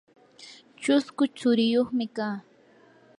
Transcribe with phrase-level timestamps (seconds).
[0.81, 2.37] chusku tsuriyuqmi kaa.